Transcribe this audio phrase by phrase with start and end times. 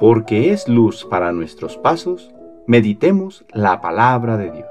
[0.00, 2.30] porque es luz para nuestros pasos,
[2.66, 4.68] meditemos la palabra de Dios.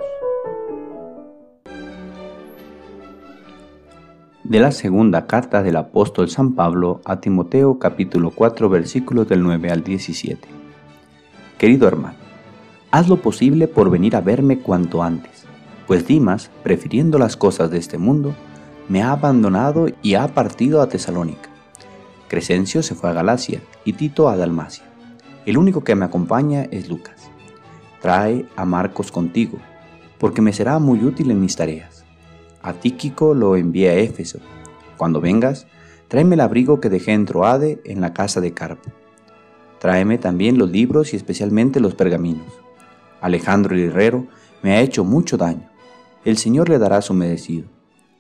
[4.43, 9.69] De la segunda carta del apóstol San Pablo a Timoteo capítulo 4 versículos del 9
[9.69, 10.47] al 17.
[11.59, 12.17] Querido hermano,
[12.89, 15.45] haz lo posible por venir a verme cuanto antes,
[15.85, 18.33] pues Dimas, prefiriendo las cosas de este mundo,
[18.87, 21.51] me ha abandonado y ha partido a Tesalónica.
[22.29, 24.88] Crescencio se fue a Galacia y Tito a Dalmacia.
[25.49, 27.31] El único que me acompaña es Lucas.
[28.03, 29.57] Trae a Marcos contigo,
[30.19, 32.05] porque me será muy útil en mis tareas.
[32.61, 34.37] A Tíquico lo envié a Éfeso.
[34.95, 35.65] Cuando vengas,
[36.07, 38.91] tráeme el abrigo que dejé en Troade en la casa de Carpo.
[39.79, 42.61] Tráeme también los libros y especialmente los pergaminos.
[43.19, 44.27] Alejandro el herrero
[44.61, 45.67] me ha hecho mucho daño.
[46.25, 47.65] El Señor le dará su merecido.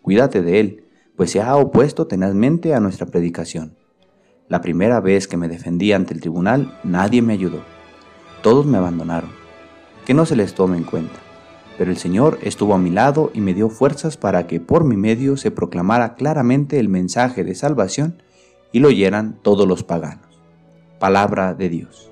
[0.01, 0.83] Cuídate de él,
[1.15, 3.78] pues se ha opuesto tenazmente a nuestra predicación.
[4.49, 7.61] La primera vez que me defendí ante el tribunal, nadie me ayudó.
[8.41, 9.29] Todos me abandonaron.
[10.07, 11.19] Que no se les tome en cuenta.
[11.77, 14.97] Pero el Señor estuvo a mi lado y me dio fuerzas para que por mi
[14.97, 18.23] medio se proclamara claramente el mensaje de salvación
[18.71, 20.41] y lo oyeran todos los paganos.
[20.97, 22.09] Palabra de Dios.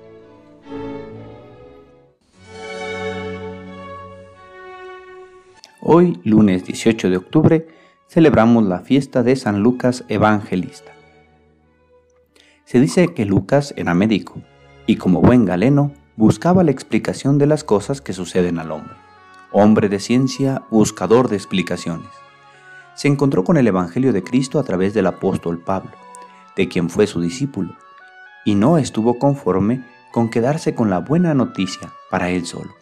[5.80, 7.66] Hoy, lunes 18 de octubre,
[8.06, 10.97] celebramos la fiesta de San Lucas Evangelista.
[12.68, 14.42] Se dice que Lucas era médico
[14.86, 18.92] y como buen galeno buscaba la explicación de las cosas que suceden al hombre.
[19.52, 22.10] Hombre de ciencia, buscador de explicaciones.
[22.94, 25.92] Se encontró con el Evangelio de Cristo a través del apóstol Pablo,
[26.56, 27.74] de quien fue su discípulo,
[28.44, 32.74] y no estuvo conforme con quedarse con la buena noticia para él solo,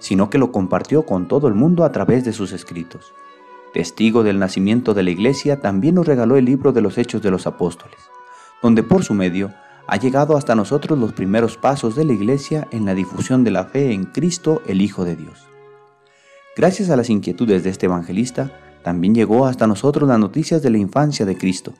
[0.00, 3.14] sino que lo compartió con todo el mundo a través de sus escritos.
[3.72, 7.30] Testigo del nacimiento de la Iglesia, también nos regaló el libro de los Hechos de
[7.30, 8.00] los Apóstoles
[8.62, 9.52] donde por su medio
[9.86, 13.64] ha llegado hasta nosotros los primeros pasos de la Iglesia en la difusión de la
[13.64, 15.46] fe en Cristo, el Hijo de Dios.
[16.56, 20.78] Gracias a las inquietudes de este evangelista, también llegó hasta nosotros las noticias de la
[20.78, 21.72] infancia de Cristo,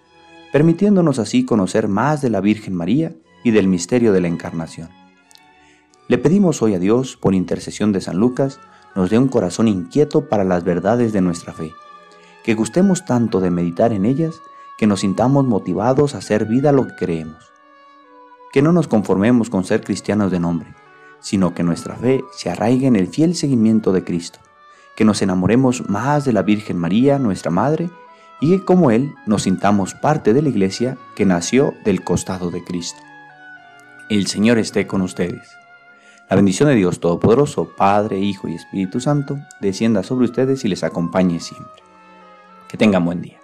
[0.52, 3.12] permitiéndonos así conocer más de la Virgen María
[3.44, 4.88] y del misterio de la Encarnación.
[6.08, 8.60] Le pedimos hoy a Dios, por intercesión de San Lucas,
[8.96, 11.72] nos dé un corazón inquieto para las verdades de nuestra fe,
[12.42, 14.40] que gustemos tanto de meditar en ellas
[14.78, 17.52] que nos sintamos motivados a hacer vida lo que creemos.
[18.52, 20.74] Que no nos conformemos con ser cristianos de nombre,
[21.20, 24.38] sino que nuestra fe se arraigue en el fiel seguimiento de Cristo,
[24.96, 27.90] que nos enamoremos más de la Virgen María, nuestra Madre,
[28.40, 32.62] y que como Él nos sintamos parte de la iglesia que nació del costado de
[32.62, 33.00] Cristo.
[34.08, 35.48] El Señor esté con ustedes.
[36.30, 40.84] La bendición de Dios Todopoderoso, Padre, Hijo y Espíritu Santo, descienda sobre ustedes y les
[40.84, 41.82] acompañe siempre.
[42.68, 43.37] Que tengan buen día.